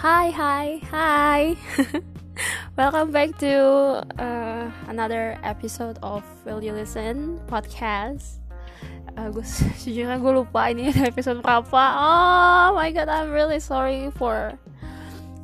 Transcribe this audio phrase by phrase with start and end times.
[0.00, 1.60] Hi, hi, hi.
[2.80, 3.52] Welcome back to
[4.16, 8.40] uh, another episode of Will You Listen podcast.
[9.12, 9.28] Uh,
[9.84, 11.84] sejujurnya gue lupa ini episode berapa.
[12.00, 14.56] Oh my god, I'm really sorry for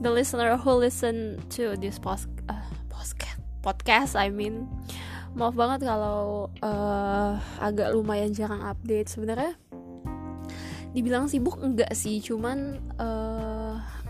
[0.00, 3.36] the listener who listen to this post uh, podcast.
[3.60, 4.72] Podcast, I mean.
[5.36, 9.52] Maaf banget kalau uh, agak lumayan jarang update sebenarnya.
[10.96, 13.55] Dibilang sibuk enggak sih, cuman uh,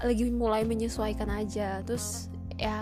[0.03, 1.81] lagi mulai menyesuaikan aja.
[1.85, 2.77] Terus ya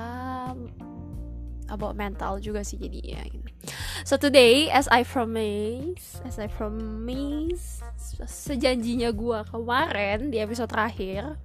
[1.71, 3.51] about mental juga sih jadi ya gitu.
[4.05, 7.81] So today as I promise, as I promise
[8.29, 11.41] sejanjinya gue kemarin di episode terakhir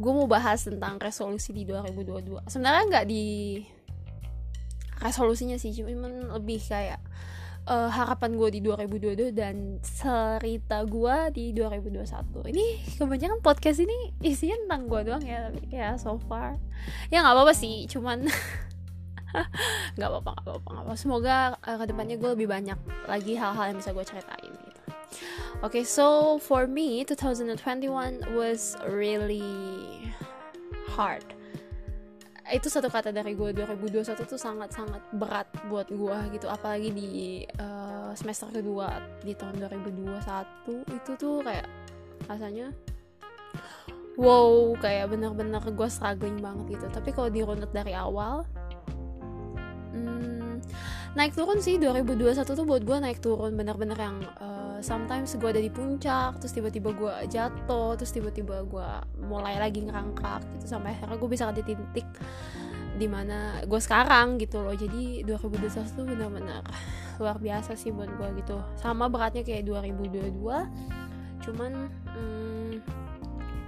[0.00, 3.26] gue mau bahas tentang resolusi di 2022 sebenarnya nggak di
[5.04, 6.98] resolusinya sih cuman lebih kayak
[7.66, 12.66] uh, harapan gue di 2022 dan cerita gue di 2021 ini
[12.98, 16.58] kebanyakan podcast ini isinya tentang gue doang ya tapi ya so far.
[17.12, 18.26] Ya nggak apa-apa sih cuman
[19.96, 22.78] nggak apa-apa nggak apa-apa apa semoga uh, ke depannya gue lebih banyak
[23.08, 24.80] lagi hal-hal yang bisa gue ceritain gitu.
[25.62, 29.44] Oke okay, so for me 2021 was really
[30.92, 31.24] hard
[32.52, 36.52] itu satu kata dari gue 2021 tuh sangat-sangat berat buat gue gitu.
[36.52, 37.10] Apalagi di
[37.56, 40.20] uh, semester kedua di tahun 2021
[40.92, 41.64] itu tuh kayak
[42.28, 42.70] rasanya
[44.20, 46.86] wow kayak bener-bener gue struggling banget gitu.
[46.92, 48.44] Tapi kalau dirunut dari awal
[49.96, 50.60] hmm,
[51.16, 51.80] naik turun sih.
[51.80, 54.51] 2021 tuh buat gue naik turun bener-bener yang uh,
[54.82, 58.88] sometimes gue ada di puncak terus tiba-tiba gue jatuh terus tiba-tiba gue
[59.22, 62.08] mulai lagi ngerangkak gitu sampai akhirnya gue bisa di titik
[62.92, 64.76] di mana gue sekarang gitu loh.
[64.76, 66.62] Jadi 2021 tuh bener-bener
[67.16, 68.60] luar biasa sih buat gue gitu.
[68.76, 70.38] Sama beratnya kayak 2022
[71.42, 72.72] cuman hmm,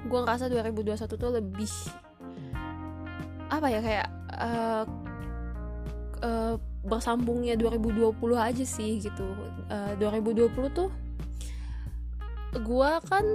[0.06, 1.72] gue ngerasa 2021 tuh lebih
[3.50, 4.08] apa ya kayak
[4.38, 4.84] uh,
[6.22, 6.54] uh,
[6.84, 9.26] bersambungnya 2020 aja sih gitu.
[9.72, 10.92] Uh, 2020 tuh
[12.62, 13.26] gue kan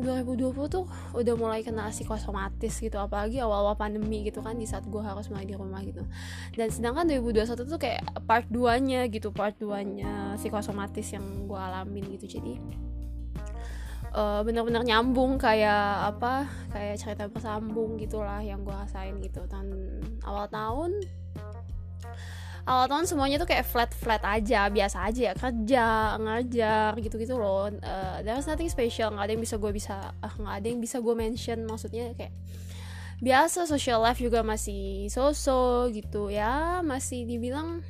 [0.00, 5.02] 2020 tuh udah mulai kena psikosomatis gitu apalagi awal-awal pandemi gitu kan di saat gue
[5.02, 6.02] harus mulai di rumah gitu.
[6.56, 11.60] Dan sedangkan 2021 tuh kayak part 2 nya gitu part 2 nya psikosomatis yang gue
[11.60, 12.40] alamin gitu.
[12.40, 12.56] Jadi
[14.16, 19.44] uh, benar-benar nyambung kayak apa kayak cerita bersambung gitulah yang gue rasain gitu.
[19.46, 19.68] Tahun
[20.24, 20.90] awal tahun
[22.70, 27.34] awal tahun semuanya tuh kayak flat flat aja biasa aja ya kerja ngajar gitu gitu
[27.34, 30.78] loh uh, there's nothing special nggak ada yang bisa gue bisa uh, nggak ada yang
[30.78, 32.30] bisa gue mention maksudnya kayak
[33.18, 37.82] biasa social life juga masih so-so gitu ya masih dibilang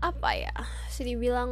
[0.00, 0.54] apa ya
[0.88, 1.50] masih dibilang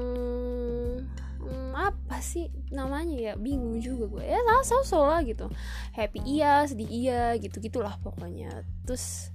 [1.40, 5.50] hmm, apa sih namanya ya bingung juga gue ya so-so lah gitu.
[5.96, 8.62] Happy iya sedih iya gitu gitulah pokoknya.
[8.84, 9.32] Terus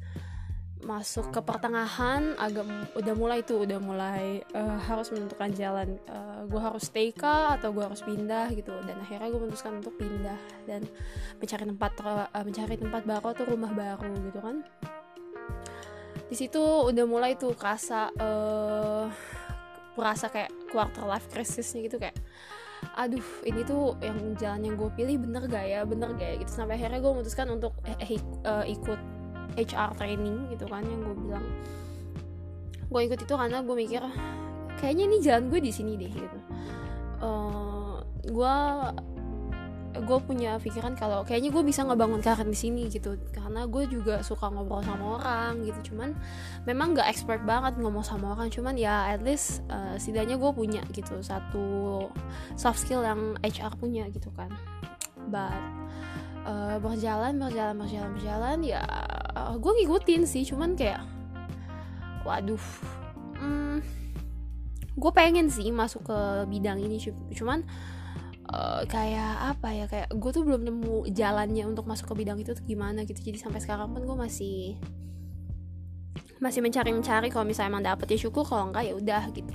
[0.87, 2.63] masuk ke pertengahan agak
[2.95, 7.75] udah mulai tuh udah mulai uh, harus menentukan jalan uh, gue harus stay kah atau
[7.75, 8.71] gue harus pindah gitu.
[8.87, 10.87] Dan akhirnya gue memutuskan untuk pindah dan
[11.43, 14.63] mencari tempat uh, mencari tempat baru atau rumah baru gitu kan.
[16.31, 19.11] Di situ udah mulai tuh kerasa uh,
[20.31, 22.15] kayak quarter life crisisnya gitu kayak
[22.93, 25.81] aduh ini tuh yang jalan yang gue pilih bener gak ya?
[25.83, 26.35] Bener gak ya?
[26.41, 26.51] Gitu.
[26.53, 29.16] Sampai akhirnya gue memutuskan untuk eh, eh, ikut
[29.55, 31.45] HR training gitu kan yang gue bilang.
[32.87, 34.03] Gue ikut itu karena gue mikir
[34.77, 36.39] kayaknya ini jalan gue di sini deh gitu.
[37.17, 37.97] Uh,
[38.27, 38.55] gue
[39.97, 43.17] gue punya pikiran kalau kayaknya gue bisa ngebangun karir di sini gitu.
[43.33, 45.93] Karena gue juga suka ngobrol sama orang gitu.
[45.93, 46.13] Cuman
[46.69, 48.53] memang gak expert banget ngomong sama orang.
[48.53, 52.05] Cuman ya at least uh, setidaknya gue punya gitu satu
[52.53, 54.53] soft skill yang HR punya gitu kan.
[55.27, 55.57] But
[56.45, 58.83] uh, berjalan berjalan berjalan berjalan ya
[59.55, 60.99] gue ngikutin sih cuman kayak
[62.27, 62.59] waduh
[63.39, 63.79] hmm,
[64.97, 66.19] gue pengen sih masuk ke
[66.51, 66.99] bidang ini
[67.31, 67.63] cuman
[68.51, 72.55] uh, kayak apa ya kayak gue tuh belum nemu jalannya untuk masuk ke bidang itu
[72.55, 73.19] tuh gimana gitu.
[73.19, 74.79] Jadi sampai sekarang pun gue masih
[76.37, 79.53] masih mencari-mencari kalau misalnya emang dapet ya syukur kalau enggak ya udah gitu.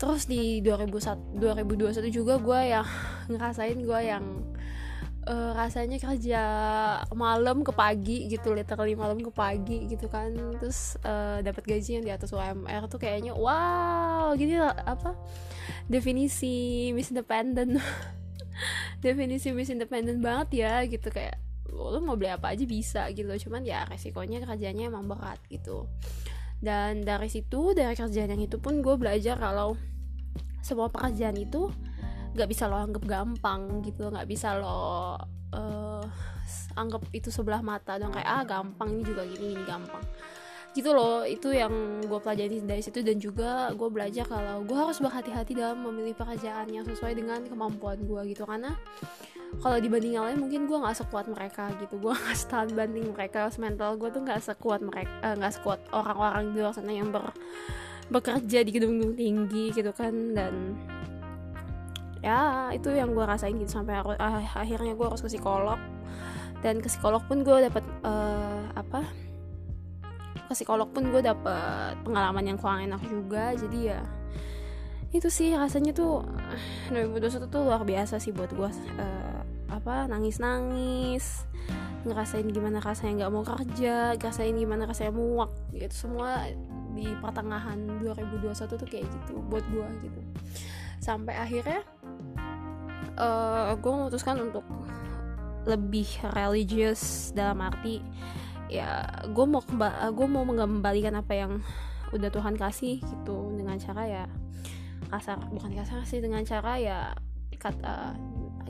[0.00, 2.86] Terus di 2001, 2021 juga gue yang
[3.32, 4.24] ngerasain gue yang
[5.30, 6.42] uh, rasanya kerja
[7.14, 10.34] malam ke pagi gitu literally malam ke pagi gitu kan.
[10.58, 15.14] Terus uh, dapat gaji yang di atas UMR tuh kayaknya wow gini apa?
[15.86, 17.78] Definisi Miss Independent.
[19.04, 21.08] Definisi Miss Independent banget ya gitu.
[21.08, 21.38] Kayak
[21.70, 23.30] lo mau beli apa aja bisa gitu.
[23.46, 25.86] Cuman ya resikonya kerjanya emang berat gitu.
[26.60, 29.80] Dan dari situ dari kerjaan yang itu pun gue belajar kalau
[30.60, 31.72] semua pekerjaan itu
[32.30, 35.18] nggak bisa lo anggap gampang gitu nggak bisa lo
[35.54, 36.04] uh,
[36.78, 40.02] anggap itu sebelah mata dan kayak ah gampang ini juga gini ini gampang.
[40.70, 45.02] Gitu loh itu yang gue pelajari dari situ dan juga gue belajar kalau gue harus
[45.02, 48.46] berhati-hati dalam memilih pekerjaan yang sesuai dengan kemampuan gue gitu.
[48.46, 48.78] Karena
[49.58, 51.98] kalau dibanding yang lain mungkin gue nggak sekuat mereka gitu.
[51.98, 55.80] Gue nggak stand banding mereka mental gue tuh nggak sekuat mereka eh, nggak uh, sekuat
[55.90, 57.34] orang-orang di luar sana yang ber
[58.10, 60.14] bekerja di gedung-gedung tinggi gitu kan.
[60.38, 60.54] Dan
[62.20, 65.80] ya itu yang gue rasain gitu sampai aku, ah, akhirnya gue harus ke psikolog.
[66.60, 69.04] Dan ke psikolog pun gue dapet uh, apa?
[70.48, 74.02] Ke psikolog pun gue dapet pengalaman yang kurang enak juga jadi ya
[75.10, 76.22] itu sih rasanya tuh
[76.94, 81.50] 2021 tuh luar biasa sih buat gue uh, apa nangis nangis
[82.00, 86.08] ngerasain gimana rasanya nggak mau kerja ngerasain gimana rasanya muak gitu.
[86.08, 86.48] Semua
[86.96, 90.20] di pertengahan 2021 tuh kayak gitu buat gue gitu.
[91.00, 91.84] Sampai akhirnya
[93.20, 94.64] uh, eh, gue memutuskan untuk
[95.68, 98.00] lebih religious dalam arti
[98.72, 99.60] ya gue mau
[100.08, 101.52] gue mau mengembalikan apa yang
[102.16, 104.24] udah Tuhan kasih gitu dengan cara ya
[105.10, 106.98] kasar bukan kasar sih dengan cara ya
[107.60, 108.16] kata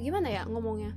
[0.01, 0.97] gimana ya ngomongnya?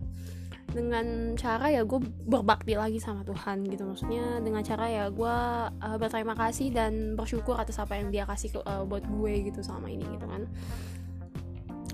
[0.74, 5.36] Dengan cara ya gue berbakti lagi sama Tuhan gitu maksudnya dengan cara ya gue
[5.70, 9.62] uh, berterima kasih dan bersyukur atas apa yang dia kasih ke, uh, buat gue gitu
[9.62, 10.50] sama ini gitu kan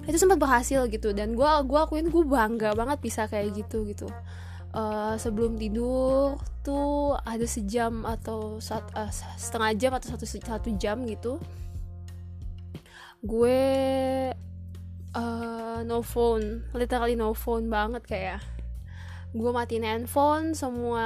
[0.10, 1.14] itu sempat berhasil gitu.
[1.14, 4.10] Dan gue gua akuin gue bangga banget bisa kayak gitu gitu.
[4.70, 11.02] Uh, sebelum tidur tuh ada sejam atau sat, uh, setengah jam atau satu satu jam
[11.10, 11.42] gitu
[13.20, 13.62] gue
[15.16, 16.64] uh, no phone.
[16.72, 18.40] Literally no phone banget kayak
[19.30, 21.06] gue matiin handphone semua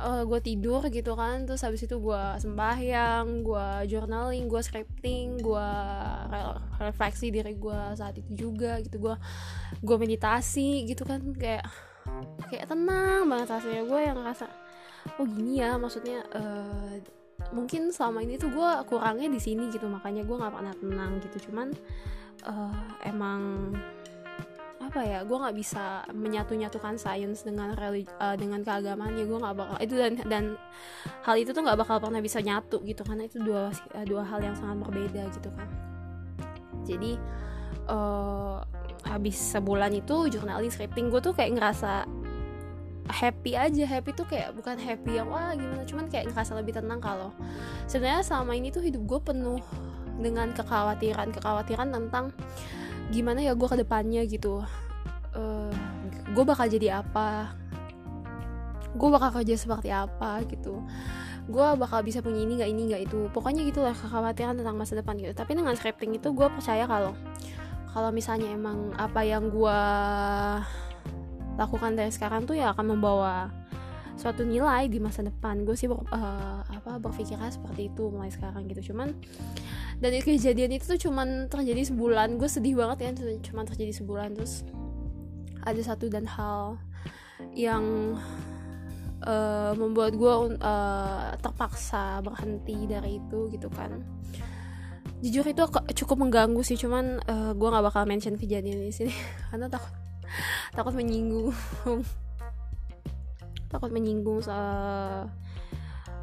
[0.00, 1.44] uh, gue tidur gitu kan.
[1.44, 5.68] Terus habis itu gue sembahyang gue journaling gue scripting gue
[6.32, 6.40] re
[6.80, 8.96] refleksi diri gue saat itu juga gitu.
[8.96, 9.14] Gue
[9.84, 11.20] gue meditasi gitu kan.
[11.36, 11.68] Kayak
[12.48, 13.82] kayak tenang banget rasanya.
[13.84, 14.46] Gue yang ngerasa
[15.20, 16.96] oh gini ya maksudnya uh,
[17.56, 19.84] mungkin selama ini tuh gue kurangnya di sini gitu.
[19.84, 21.52] Makanya gue nggak pernah tenang gitu.
[21.52, 21.76] Cuman
[22.48, 22.72] uh,
[23.04, 23.76] emang
[24.90, 29.38] apa ya gue nggak bisa menyatu nyatukan sains dengan religi uh, dengan keagamaan ya gue
[29.38, 30.44] nggak bakal itu dan dan
[31.22, 34.42] hal itu tuh nggak bakal pernah bisa nyatu gitu karena itu dua uh, dua hal
[34.42, 35.70] yang sangat berbeda gitu kan.
[36.82, 37.22] Jadi
[37.86, 38.66] uh,
[39.06, 42.10] habis sebulan itu jurnalis scripting gue tuh kayak ngerasa
[43.06, 46.98] happy aja happy tuh kayak bukan happy yang wah gimana cuman kayak ngerasa lebih tenang
[46.98, 47.30] kalau
[47.86, 49.62] sebenarnya selama ini tuh hidup gue penuh
[50.18, 52.34] dengan kekhawatiran kekhawatiran tentang
[53.10, 54.62] gimana ya gue ke depannya gitu.
[55.34, 55.70] Uh,
[56.30, 57.52] gue bakal jadi apa?
[58.94, 60.82] Gue bakal kerja seperti apa gitu.
[61.50, 63.26] Gue bakal bisa punya ini gak ini gak itu.
[63.34, 65.34] Pokoknya gitulah kekhawatiran tentang masa depan gitu.
[65.34, 67.14] Tapi dengan scripting itu gue percaya kalau
[67.90, 69.80] kalau misalnya emang apa yang gue
[71.58, 73.50] lakukan dari sekarang tuh ya akan membawa
[74.20, 75.64] suatu nilai di masa depan.
[75.64, 78.92] Gue sih ber, uh, apa berpikirnya seperti itu mulai sekarang gitu.
[78.92, 79.16] Cuman
[79.96, 82.36] dan kejadian itu tuh cuman terjadi sebulan.
[82.36, 83.10] Gue sedih banget ya
[83.48, 84.36] cuman terjadi sebulan.
[84.36, 84.68] Terus
[85.64, 86.76] ada satu dan hal
[87.56, 88.16] yang
[89.24, 94.04] uh, membuat gue uh, terpaksa berhenti dari itu gitu kan.
[95.24, 95.64] Jujur itu
[96.04, 99.12] cukup mengganggu sih cuman uh, gue nggak bakal mention kejadian di sini.
[99.48, 99.96] Karena takut
[100.76, 101.56] takut menyinggung
[103.70, 105.30] takut menyinggung salah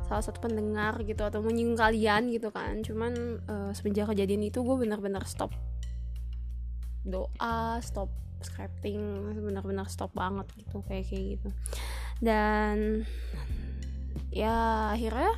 [0.07, 2.83] salah satu pendengar gitu atau menyinggung kalian gitu kan.
[2.83, 5.51] Cuman uh, semenjak kejadian itu gue benar-benar stop
[7.07, 8.11] doa stop
[8.43, 8.99] scripting
[9.39, 11.49] benar-benar stop banget gitu kayak kayak gitu.
[12.19, 13.07] Dan
[14.31, 15.31] ya akhirnya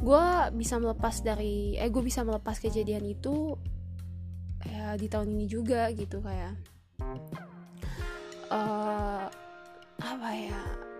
[0.00, 0.24] gue
[0.58, 3.54] bisa melepas dari eh gue bisa melepas kejadian itu
[4.66, 6.52] ya di tahun ini juga gitu kayak
[8.50, 9.29] uh,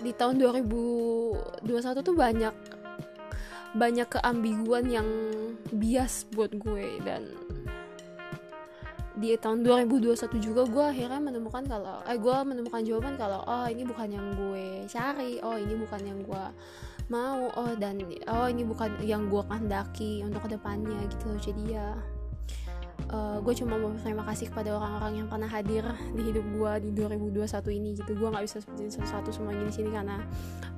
[0.00, 2.54] di tahun 2021 tuh banyak
[3.71, 5.09] banyak keambiguan yang
[5.71, 6.99] bias buat gue.
[7.04, 7.30] Dan
[9.21, 13.85] di tahun 2021 juga gue akhirnya menemukan kalau eh gue menemukan jawaban kalau oh ini
[13.85, 15.38] bukan yang gue cari.
[15.45, 16.45] Oh ini bukan yang gue
[17.12, 17.52] mau.
[17.54, 21.30] Oh dan oh ini bukan yang gue kehendaki untuk ke depannya gitu.
[21.52, 21.95] Jadi ya
[23.11, 26.90] uh, gue cuma mau terima kasih kepada orang-orang yang pernah hadir di hidup gue di
[26.95, 28.12] 2021 ini gitu.
[28.17, 30.23] Gue nggak bisa sebutin satu-satu semuanya di sini karena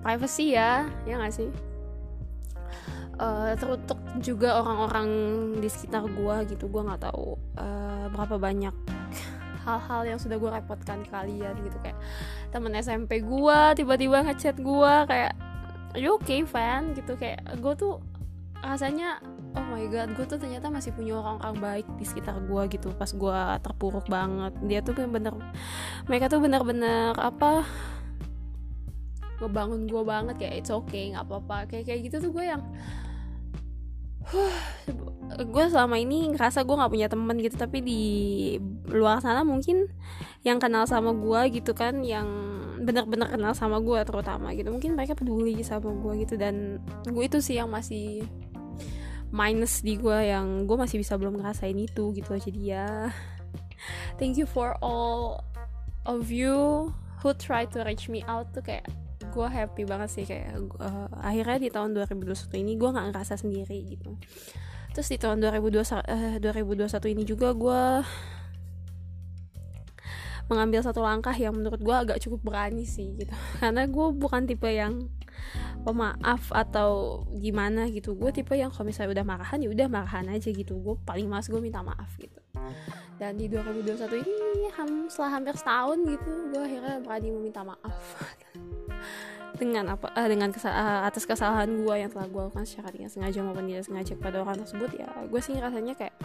[0.00, 1.48] privacy ya ya nggak sih?
[3.20, 5.08] Uh, teruntuk juga orang-orang
[5.60, 6.66] di sekitar gue gitu.
[6.72, 8.74] Gue nggak tahu uh, berapa banyak
[9.62, 11.76] hal-hal yang sudah gue repotkan kalian gitu.
[11.84, 11.98] Kayak
[12.50, 15.32] temen SMP gue tiba-tiba ngechat gue kayak
[15.94, 17.14] you okay fan gitu.
[17.14, 18.00] Kayak gue tuh
[18.62, 19.18] rasanya
[19.52, 23.10] oh my god gue tuh ternyata masih punya orang-orang baik di sekitar gue gitu pas
[23.12, 24.52] gue terpuruk banget.
[24.64, 25.34] Dia tuh bener-bener
[26.08, 27.64] mereka tuh bener-bener apa
[29.42, 31.68] ngebangun gue banget kayak it's okay nggak apa-apa.
[31.68, 32.62] Kayak kayak gitu tuh gue yang
[34.32, 34.56] huh,
[35.42, 38.02] gue selama ini ngerasa gue nggak punya temen gitu tapi di
[38.88, 39.90] luar sana mungkin
[40.46, 42.26] yang kenal sama gue gitu kan yang
[42.82, 46.34] benar-benar kenal sama gue terutama gitu mungkin mereka peduli sama gue gitu.
[46.40, 48.24] Dan gue itu sih yang masih
[49.32, 52.88] minus di gue yang gue masih bisa belum ngerasain itu gitu jadi ya.
[54.20, 55.42] Thank you for all
[56.04, 56.92] of you
[57.24, 58.86] who try to reach me out tuh kayak
[59.32, 63.96] gue happy banget sih kayak uh, akhirnya di tahun 2021 ini gue nggak ngerasa sendiri
[63.96, 64.20] gitu.
[64.92, 67.82] Terus di tahun 2021, uh, 2021 ini juga gue
[70.52, 73.32] mengambil satu langkah yang menurut gue agak cukup berani sih gitu.
[73.64, 75.08] Karena gue bukan tipe yang
[75.82, 78.14] pemaaf atau gimana gitu.
[78.14, 80.78] Gue tipe yang kalau misalnya udah marahan ya udah marahan aja gitu.
[80.78, 82.38] Gue paling mas gue minta maaf gitu.
[83.18, 87.94] Dan di 2021 ini ham, setelah hampir setahun gitu gue akhirnya berani meminta maaf.
[89.60, 93.12] Dengan apa uh, dengan kesa uh, atas kesalahan gue yang telah gue lakukan secara tidak
[93.12, 96.16] sengaja maupun tidak sengaja kepada orang tersebut ya gue sih rasanya kayak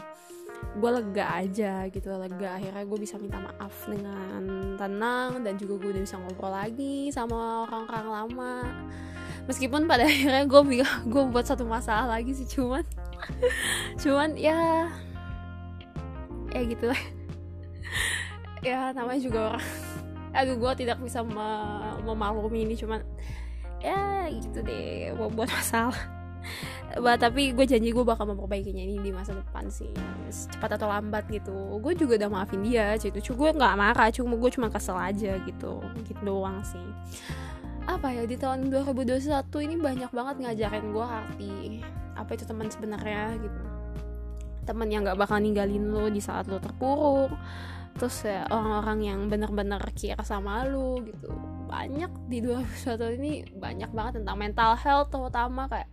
[0.78, 2.58] gue lega aja gitu lega.
[2.58, 4.42] Akhirnya gue bisa minta maaf dengan
[4.78, 8.54] tenang dan juga gue udah bisa ngobrol lagi sama orang-orang lama
[9.48, 12.84] meskipun pada akhirnya gue gue buat satu masalah lagi sih cuman
[14.04, 14.92] cuman ya
[16.52, 17.02] ya gitu lah.
[18.66, 19.66] Ya namanya juga orang.
[20.34, 21.22] Aduh gue tidak bisa
[22.04, 23.06] memaklumi ini cuman
[23.80, 25.96] ya gitu deh buat, buat masalah.
[26.98, 29.94] Bah, tapi gue janji gue bakal memperbaikinya ini di masa depan sih.
[30.50, 31.54] Cepat atau lambat gitu.
[31.78, 35.38] Gue juga udah maafin dia gitu cuma gue nggak marah cuma gue cuma kesel aja
[35.46, 35.78] gitu.
[36.10, 36.88] Gitu doang sih
[37.88, 41.56] apa ya di tahun 2021 ini banyak banget ngajarin gue arti
[42.20, 43.62] apa itu teman sebenarnya gitu.
[44.68, 47.32] Teman yang nggak bakal ninggalin lo di saat lo terpuruk
[47.98, 51.32] terus ya orang-orang yang bener-bener kira sama lo gitu.
[51.72, 55.90] Banyak di 2021 ini banyak banget tentang mental health terutama kayak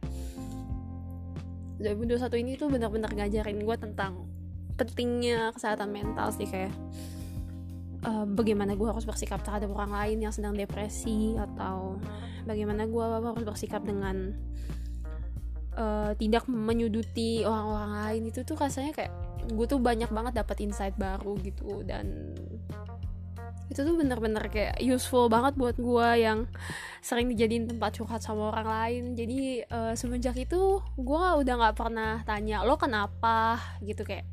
[1.79, 4.27] 2021 ini tuh bener-bener ngajarin gue tentang
[4.75, 6.75] pentingnya kesehatan mental sih kayak
[8.05, 11.99] uh, bagaimana gue harus bersikap terhadap orang lain yang sedang depresi atau
[12.45, 14.37] bagaimana gue harus bersikap dengan
[15.75, 18.23] uh, tidak menyuduti orang-orang lain.
[18.31, 19.13] Itu tuh rasanya kayak
[19.51, 22.33] gue tuh banyak banget dapat insight baru gitu dan
[23.73, 26.45] itu tuh bener-bener kayak useful banget buat gue yang
[27.01, 29.03] sering dijadiin tempat curhat sama orang lain.
[29.17, 33.57] Jadi uh, semenjak itu gue udah nggak pernah tanya lo kenapa?
[33.81, 34.29] gitu kayak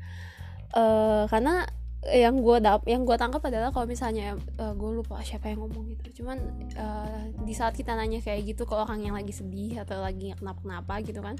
[0.76, 1.64] uh, karena
[2.02, 5.94] yang gue dap yang gue tangkap adalah kalau misalnya uh, gue lupa siapa yang ngomong
[5.94, 6.22] gitu.
[6.22, 6.38] Cuman
[6.74, 10.58] uh, di saat kita nanya kayak gitu ke orang yang lagi sedih atau lagi kenapa
[10.66, 11.38] kenapa gitu kan.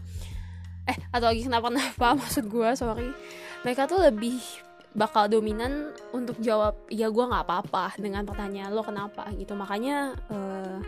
[0.86, 3.10] Eh atau lagi kenapa kenapa maksud gue sorry.
[3.66, 4.38] Mereka tuh lebih
[4.94, 9.26] bakal dominan untuk jawab ya gue nggak apa-apa dengan pertanyaan lo kenapa?
[9.34, 9.58] gitu.
[9.58, 10.78] Makanya uh,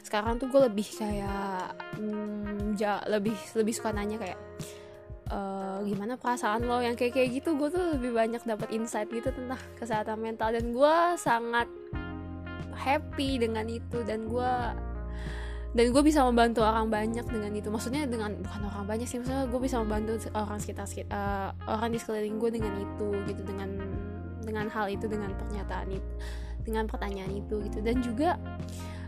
[0.00, 4.40] sekarang tuh gue lebih kayak hmm, ja, lebih lebih suka nanya kayak
[5.30, 7.56] uh, gimana perasaan lo yang kayak kayak gitu?
[7.56, 10.52] Gue tuh lebih banyak dapat insight gitu tentang kesehatan mental.
[10.52, 11.68] Dan gue sangat
[12.74, 14.02] happy dengan itu.
[14.04, 14.52] Dan gue
[15.74, 17.68] dan gue bisa membantu orang banyak dengan itu.
[17.70, 19.18] Maksudnya dengan bukan orang banyak sih.
[19.22, 23.42] Maksudnya gue bisa membantu orang sekitar uh, orang di sekeliling gue dengan itu gitu.
[23.42, 23.70] Dengan
[24.44, 26.12] dengan hal itu dengan pernyataan itu
[26.64, 27.78] dengan pertanyaan itu gitu.
[27.84, 28.40] Dan juga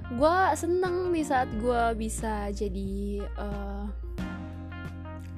[0.07, 3.85] gue seneng di saat gue bisa jadi uh,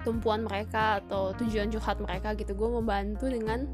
[0.08, 2.56] tumpuan mereka atau tujuan curhat mereka gitu.
[2.56, 3.68] Gue membantu dengan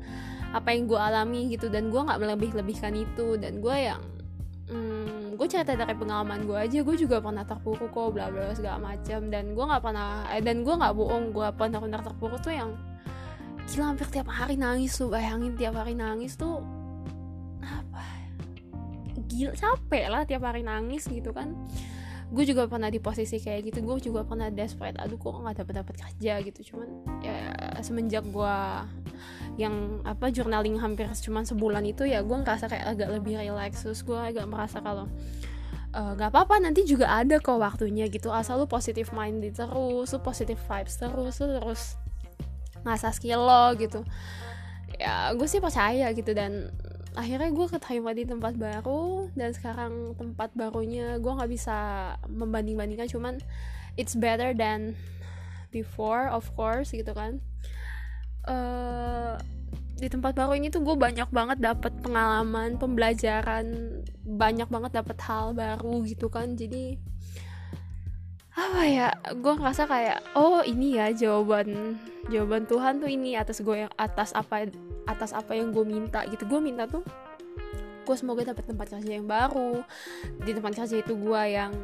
[0.50, 1.70] apa yang gue alami gitu.
[1.70, 3.38] Dan gue nggak melebih-lebihkan itu.
[3.38, 4.02] Dan gue yang
[4.74, 6.78] hmm, gue cerita dari pengalaman gue aja.
[6.82, 9.30] Gue juga pernah terpuruk kok bla bla segala macam.
[9.30, 11.30] Dan gue nggak pernah eh, dan gue nggak bohong.
[11.30, 12.74] Gue pernah pernah terpuruk tuh yang
[13.70, 15.06] gila hampir tiap hari nangis tuh.
[15.06, 16.58] Bayangin tiap hari nangis tuh
[17.64, 18.04] apa
[19.24, 21.56] gila capek lah tiap hari nangis gitu kan
[22.32, 25.74] gue juga pernah di posisi kayak gitu gue juga pernah desperate aduh kok nggak dapat
[25.84, 26.32] dapat kerja?
[26.40, 26.60] Gitu.
[26.72, 26.88] Cuman
[27.20, 27.36] ya
[27.84, 28.56] semenjak gue
[29.60, 33.84] yang apa journaling hampir cuma sebulan itu ya gue ngerasa kayak agak lebih relax.
[33.84, 35.10] Terus gue agak merasa kalau
[35.92, 38.32] eh, nggak uh, apa-apa nanti juga ada kok waktunya gitu.
[38.32, 41.82] Asal lu positive minded terus lu positive vibes terus lu terus
[42.84, 44.04] ngasah skill lo gitu.
[44.94, 46.70] Ya gue sih percaya gitu dan
[47.14, 51.76] akhirnya gue keterima di tempat baru dan sekarang tempat barunya gue nggak bisa
[52.26, 53.34] membanding bandingkan cuman
[53.94, 54.98] it's better than
[55.70, 57.38] before of course gitu kan.
[58.44, 59.38] Uh,
[59.94, 65.54] di tempat baru ini tuh gue banyak banget dapat pengalaman pembelajaran banyak banget dapat hal
[65.54, 66.58] baru gitu kan.
[66.58, 66.98] Jadi
[68.54, 71.98] apa ya gue ngerasa kayak oh ini ya jawaban
[72.30, 74.70] jawaban Tuhan tuh ini atas gue yang atas apa
[75.10, 76.46] atas apa yang gue minta gitu.
[76.46, 77.02] Gue minta tuh
[78.04, 79.82] gue semoga dapat tempat kerja yang baru.
[80.46, 81.74] Di tempat kerja itu gue yang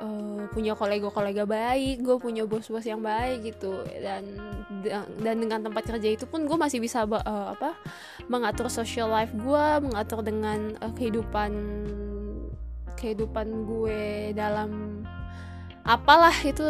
[0.00, 3.84] uh, punya kolega-kolega baik gue punya bos-bos yang baik gitu.
[4.00, 4.40] Dan
[5.20, 7.76] dan dengan tempat kerja itu pun gue masih bisa uh, apa
[8.32, 11.52] mengatur social life gue mengatur dengan uh, kehidupan
[12.96, 15.04] kehidupan gue dalam
[15.84, 16.66] apalah itu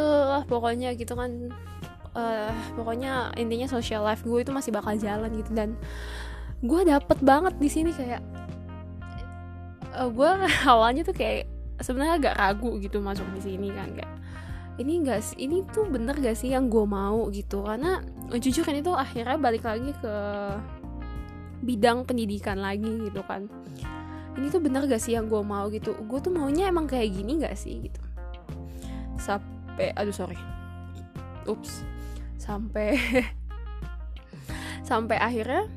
[0.46, 1.50] pokoknya gitu kan.
[2.10, 5.78] Uh, pokoknya intinya social life gue itu masih bakal jalan gitu dan
[6.58, 8.18] gue dapet banget di sini kayak
[9.94, 10.30] uh, gue
[10.74, 11.46] awalnya tuh kayak
[11.78, 14.10] sebenarnya agak ragu gitu masuk di sini kan kayak
[14.80, 17.28] ini enggak ini tuh bener gak sih yang gue mau?
[17.28, 17.60] gitu.
[17.60, 18.00] Karena
[18.32, 20.14] jujur kan itu akhirnya balik lagi ke
[21.60, 23.44] bidang pendidikan lagi gitu kan.
[24.40, 25.68] Ini tuh bener gak sih yang gue mau?
[25.68, 25.92] gitu.
[26.08, 28.00] Gue tuh maunya emang kayak gini gak sih gitu
[29.30, 30.38] sampai aduh sorry.
[31.46, 31.86] Ups.
[32.40, 32.98] Sampai
[34.90, 35.70] sampai akhirnya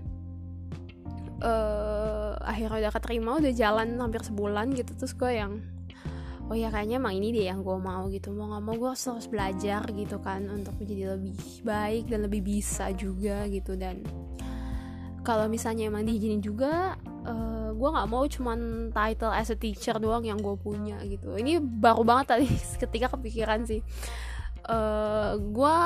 [1.44, 4.92] uh, akhirnya udah keterima udah jalan hampir sebulan gitu.
[4.98, 5.62] Terus gue yang
[6.50, 8.34] oh ya kayaknya emang ini deh yang gue mau gitu.
[8.34, 12.42] Mau nggak mau gue harus terus belajar gitu kan untuk menjadi lebih baik dan lebih
[12.42, 13.78] bisa juga gitu.
[13.78, 14.02] Dan
[15.24, 18.60] kalau misalnya emang diizinin juga uh, eh, gue nggak mau cuman
[18.92, 21.36] title as a teacher doang yang gue punya gitu.
[21.36, 22.48] Ini baru banget tadi
[22.84, 23.82] ketika kepikiran sih.
[24.64, 25.78] Uh, eh, gue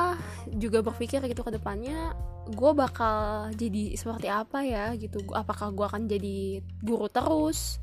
[0.61, 2.13] juga berpikir gitu ke depannya
[2.47, 5.19] gue bakal jadi seperti apa ya gitu.
[5.33, 7.81] Apakah gue akan jadi guru terus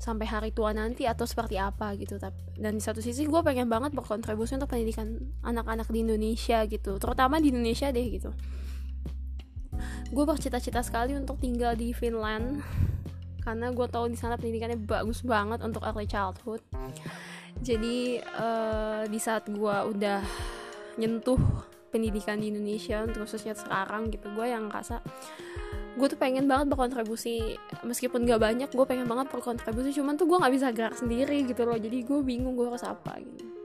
[0.00, 2.16] sampai hari tua nanti atau seperti apa gitu.
[2.56, 6.96] Dan di satu sisi gue pengen banget berkontribusi untuk pendidikan anak-anak di Indonesia gitu.
[6.96, 8.32] Terutama di Indonesia deh gitu
[10.10, 12.62] gue bercita-cita sekali untuk tinggal di Finland.
[13.40, 16.60] Karena gue tahu di sana pendidikannya bagus banget untuk early childhood.
[17.62, 20.20] Jadi uh, di saat gue udah
[20.98, 21.38] nyentuh
[21.90, 25.02] pendidikan di Indonesia khususnya sekarang gitu gue yang ngerasa
[25.98, 27.56] gue tuh pengen banget berkontribusi.
[27.86, 29.94] Meskipun gak banyak gue pengen banget berkontribusi.
[29.96, 31.78] Cuman tuh gue nggak bisa gerak sendiri gitu loh.
[31.78, 33.59] Jadi gue bingung gue harus apa gitu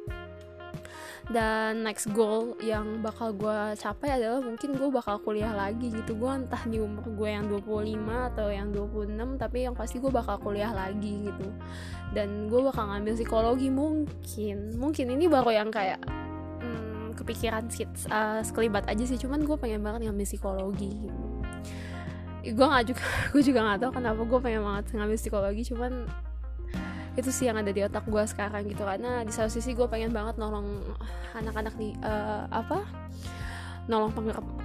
[1.26, 6.14] dan next goal yang bakal gue capai adalah mungkin gue bakal kuliah lagi gitu.
[6.14, 10.38] Gue entah di umur gue yang 25 atau yang 26 tapi yang pasti gue bakal
[10.38, 11.50] kuliah lagi gitu.
[12.14, 14.78] Dan gue bakal ngambil psikologi mungkin.
[14.78, 15.98] Mungkin ini baru yang kayak
[16.62, 19.18] hmm, kepikiran sih uh, sekelibat aja sih.
[19.18, 20.94] Cuman gue pengen banget ngambil psikologi.
[22.46, 23.02] Gue nggak juga
[23.34, 25.74] gue juga nggak tahu kenapa gue pengen banget ngambil psikologi.
[25.74, 26.06] Cuman
[27.16, 30.12] itu sih yang ada di otak gue sekarang gitu karena di satu sisi gue pengen
[30.12, 30.84] banget nolong
[31.36, 32.84] anak-anak di uh, apa?
[33.88, 34.12] Nolong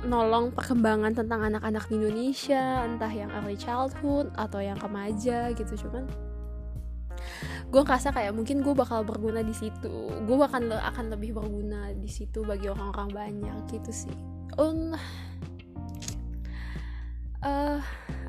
[0.09, 6.09] nolong perkembangan tentang anak-anak di Indonesia entah yang early childhood atau yang remaja gitu cuman
[7.71, 10.11] gue ngerasa kayak mungkin gue bakal berguna di situ.
[10.27, 14.17] Gue akan akan lebih berguna di situ bagi orang-orang banyak gitu sih.
[14.59, 14.99] Um,
[17.47, 17.79] uh,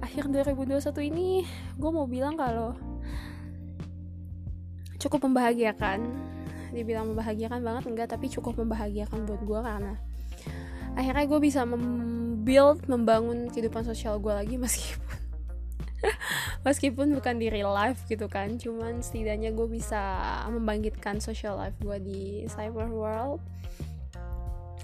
[0.06, 2.78] akhir 2021 ini gue mau bilang kalau
[5.02, 6.06] cukup membahagiakan.
[6.72, 9.94] Dibilang membahagiakan banget enggak tapi cukup membahagiakan buat gue karena
[10.96, 15.12] akhirnya gue bisa membuild membangun kehidupan sosial gue lagi meskipun
[16.68, 18.58] meskipun bukan di real life gitu kan.
[18.58, 20.02] Cuman setidaknya gue bisa
[20.50, 23.42] membangkitkan social life gue di cyber world.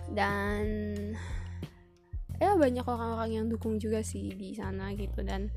[0.07, 0.65] Dan
[2.37, 5.25] ya banyak orang-orang yang dukung juga sih di sana gitu.
[5.25, 5.49] Dan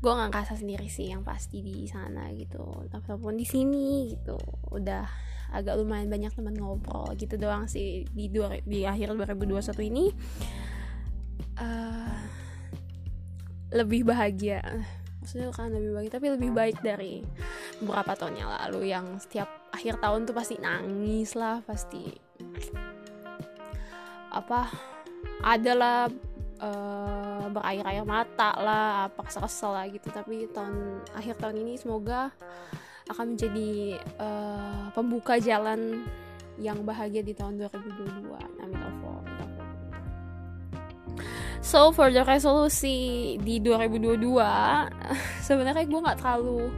[0.00, 2.88] gue nggak ngerasa sendiri sih yang pasti di sana gitu.
[2.90, 4.38] Ataupun di sini gitu.
[4.70, 5.06] Udah
[5.54, 10.04] agak lumayan banyak teman ngobrol gitu doang sih di dua, di akhir 2021 ini.
[11.54, 12.18] Uh,
[13.74, 14.62] lebih bahagia.
[15.22, 17.24] Maksudnya kan lebih baik tapi lebih baik dari
[17.80, 22.12] beberapa tahun yang lalu yang setiap akhir tahun tuh pasti nangis lah pasti
[24.34, 24.70] apa
[25.42, 26.10] adalah
[26.60, 30.08] eh, berair-air mata lah apa kesel-kesel lah gitu.
[30.10, 32.30] Tapi tahun akhir tahun ini semoga
[33.04, 36.08] akan menjadi uh, pembuka jalan
[36.56, 39.18] yang bahagia di tahun 2022 amin Allah.
[41.64, 44.20] So for the resolusi di 2022
[45.48, 46.68] sebenarnya gue nggak terlalu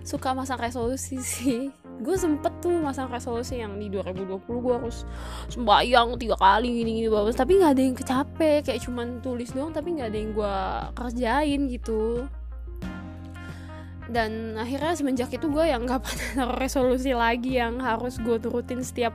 [0.00, 1.68] suka masa resolusi sih
[2.00, 5.04] gue sempet tuh masang resolusi yang di 2020 gue harus
[5.52, 9.70] sembahyang tiga kali gini gini bagus tapi nggak ada yang kecapek kayak cuman tulis doang
[9.70, 10.56] tapi nggak ada yang gue
[10.96, 12.24] kerjain gitu.
[14.10, 19.14] Dan akhirnya semenjak itu gue yang gak pernah resolusi lagi yang harus gue turutin setiap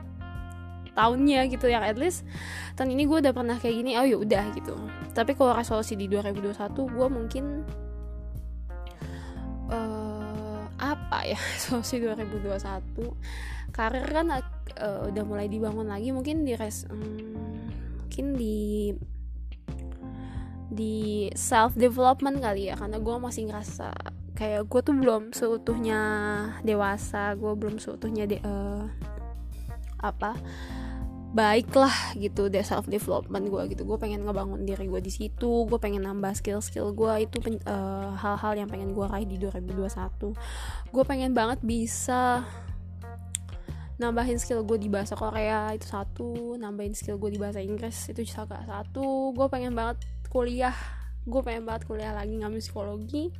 [0.96, 1.68] tahunnya gitu.
[1.68, 2.18] Yang at least
[2.80, 4.72] tahun ini gue udah pernah kayak gini oh ya udah gitu.
[5.12, 7.44] Tapi kalau resolusi di 2021 gue mungkin
[11.34, 11.38] ya.
[11.56, 16.14] Resolusi 2021 karir kan uh, udah mulai dibangun lagi.
[16.14, 17.34] Mungkin di res um,
[18.04, 18.92] mungkin di
[20.70, 22.74] di self development kali ya.
[22.78, 23.90] Karena gue masih ngerasa
[24.36, 26.00] kayak gue tuh belum seutuhnya
[26.60, 28.84] dewasa gue belum seutuhnya de uh,
[29.96, 30.36] apa
[31.34, 33.82] baik lah gitu deh self development gue gitu.
[33.82, 38.14] Gue pengen ngebangun diri gue di situ gue pengen nambah skill skill gue itu uh,
[38.14, 40.34] hal-hal yang pengen gue raih di 2021
[40.94, 42.46] gue pengen banget bisa
[43.96, 46.56] nambahin skill gue di bahasa Korea itu satu.
[46.60, 49.32] Nambahin skill gue di bahasa Inggris itu juga satu.
[49.32, 50.76] Gue pengen banget kuliah
[51.26, 53.34] gue pengen banget kuliah lagi ngambil psikologi.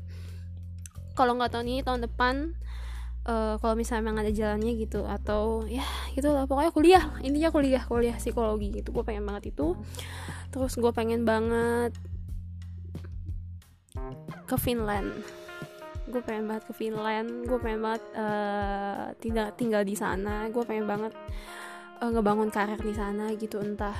[1.17, 2.35] Kalau nggak tahun ini tahun depan
[3.27, 5.85] uh, kalau misalnya memang ada jalannya gitu atau ya
[6.15, 8.95] gitu lah pokoknya kuliah intinya kuliah kuliah psikologi gitu.
[8.95, 9.75] Gue pengen banget itu.
[10.55, 11.93] Terus gue pengen banget
[14.47, 15.11] ke Finland.
[16.07, 20.47] Gue pengen banget ke Finland gue pengen banget uh, tinggal tinggal di sana.
[20.49, 21.13] Gue pengen banget
[22.01, 23.97] uh, ngebangun karir di sana gitu entah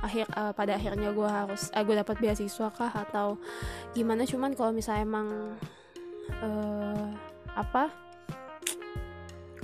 [0.00, 3.40] akhir uh, pada akhirnya gue harus uh, gue dapat beasiswa kah atau
[3.96, 4.28] gimana.
[4.28, 5.28] Cuman kalau misalnya emang
[6.44, 7.08] uh,
[7.56, 8.09] apa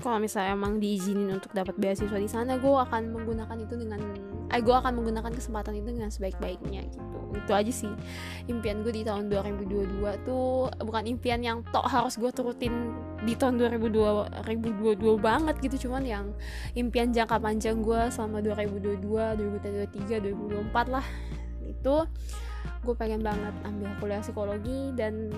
[0.06, 3.98] kalau misalnya emang diizinin untuk dapat beasiswa di sana gue akan menggunakan itu dengan
[4.54, 7.02] eh gue akan menggunakan kesempatan itu dengan sebaik-baiknya gitu.
[7.34, 7.90] Itu aja sih
[8.46, 10.70] impian gue di tahun 2022 tuh.
[10.70, 12.94] Bukan impian yang tok harus gue turutin
[13.26, 15.90] di tahun 2022 2022 banget gitu.
[15.90, 16.30] Cuman yang
[16.78, 20.22] impian jangka panjang gue selama 2022 2023
[20.70, 21.06] 2024 lah
[21.66, 21.96] itu
[22.86, 25.34] gue pengen banget ambil kuliah psikologi dan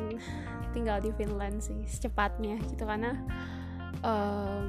[0.77, 2.85] tinggal di Finland sih secepatnya gitu.
[2.85, 3.17] Karena
[4.03, 4.62] uh,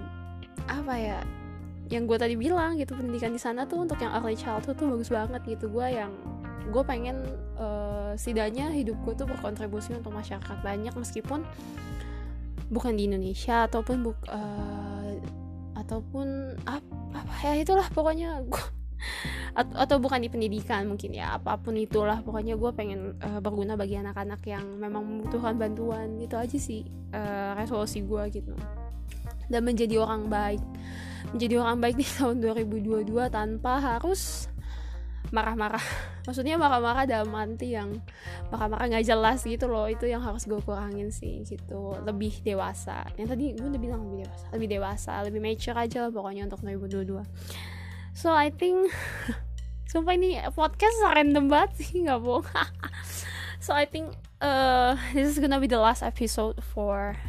[0.69, 1.19] apa ya
[1.89, 5.09] yang gue tadi bilang gitu pendidikan di sana tuh untuk yang early childhood tuh bagus
[5.09, 5.65] banget gitu.
[5.73, 6.13] Gue yang
[6.69, 7.25] gue pengen
[7.57, 11.41] uh, setidaknya hidup gue tuh berkontribusi untuk masyarakat banyak meskipun
[12.69, 15.17] bukan di Indonesia ataupun buk uh,
[15.73, 18.65] ataupun apa, apa ya itulah pokoknya gue
[19.53, 22.21] atau, atau bukan di pendidikan mungkin ya apa pun itulah.
[22.21, 26.19] Pokoknya gue pengen uh, berguna bagi anak-anak yang memang membutuhkan bantuan.
[26.19, 26.85] Itu aja sih
[27.15, 28.53] uh, resolusi gue gitu.
[29.49, 30.61] Dan menjadi orang baik.
[31.35, 34.47] Menjadi orang baik di tahun 2022 tanpa harus
[35.29, 35.83] marah-marah.
[36.27, 37.97] Maksudnya marah-marah dalam arti yang
[38.53, 39.89] marah-marah nggak jelas gitu loh.
[39.89, 41.97] Itu yang harus gue kurangin sih gitu.
[42.05, 43.09] Lebih dewasa.
[43.17, 44.45] Yang tadi gue udah bilang lebih dewasa.
[44.53, 47.78] Lebih dewasa lebih mature aja lah pokoknya untuk 2022
[48.19, 48.91] so I think
[49.91, 52.43] sumpah ini podcast random banget sih nggak bohong.
[53.59, 57.19] So I think uh, this is gonna be the last episode for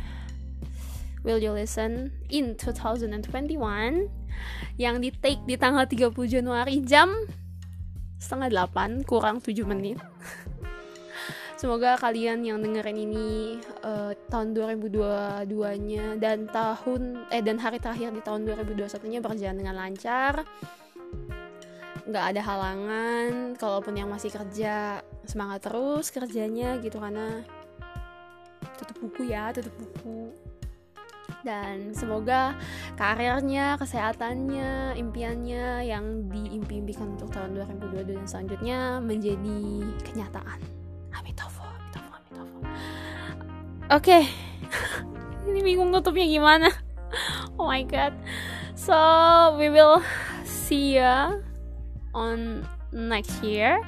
[1.26, 3.10] Will You Listen in 2021
[4.78, 7.10] yang di take di tanggal 30 Januari jam
[8.22, 9.98] setengah 8 kurang 7 menit.
[11.60, 15.50] Semoga kalian yang dengerin ini uh, tahun 2022
[15.92, 20.46] nya dan tahun eh dan hari terakhir di tahun 2021 nya berjalan dengan lancar
[22.10, 27.46] nggak ada halangan kalaupun yang masih kerja semangat terus kerjanya gitu karena
[28.76, 30.34] tutup buku ya tutup buku
[31.40, 32.52] dan semoga
[33.00, 39.60] karirnya, kesehatannya, impiannya yang diimpi-impikan untuk tahun 2022 dan selanjutnya menjadi
[40.04, 40.60] kenyataan.
[41.16, 42.58] Amitofo, amitofo, amitofo.
[43.88, 44.22] Oke, okay.
[45.48, 46.68] ini bingung tutupnya gimana.
[47.56, 48.12] oh my god.
[48.76, 48.96] So
[49.56, 50.04] we will
[50.44, 51.40] see ya
[52.14, 53.78] on next year.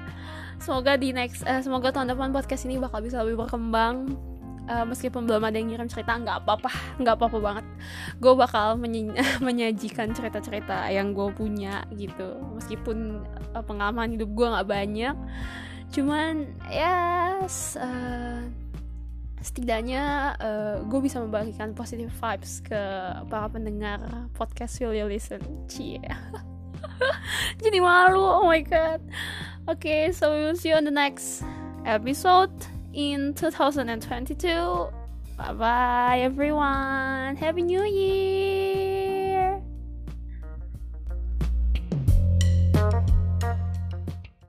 [0.63, 4.15] Semoga di next, uh, semoga tahun depan podcast ini bakal bisa lebih berkembang.
[4.63, 6.71] Uh, meskipun belum ada yang ngirim cerita nggak apa-apa
[7.03, 7.67] nggak apa-apa banget.
[8.23, 8.79] Gue bakal
[9.47, 12.39] menyajikan cerita-cerita yang gue punya gitu.
[12.55, 13.27] Meskipun
[13.59, 15.17] uh, pengalaman hidup gue nggak banyak.
[15.93, 18.47] Cuman ya yes, uh,
[19.43, 22.83] setidaknya uh, gue bisa membagikan positive vibes ke
[23.27, 25.43] para pendengar podcast Will You Listen.
[25.67, 25.99] Cie
[27.63, 29.03] jadi malu oh my god
[29.69, 31.43] okay, so we will see you on the next
[31.85, 32.51] episode
[32.93, 34.89] in 2022.
[35.37, 37.37] Bye bye, everyone.
[37.37, 39.12] Happy New Year.